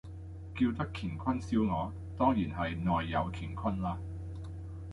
[0.55, 3.99] 叫得乾坤燒鵝，當然係內有乾坤啦